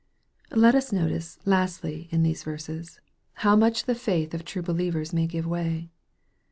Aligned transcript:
Let 0.55 0.73
us 0.73 0.91
notice, 0.91 1.37
lastly, 1.45 2.07
in 2.09 2.23
these 2.23 2.41
verses, 2.43 2.99
how 3.45 3.55
much 3.55 3.83
the 3.83 3.93
faith 3.93 4.33
of 4.33 4.43
true 4.43 4.63
believers 4.63 5.13
may 5.13 5.27
give 5.27 5.45
way. 5.45 5.91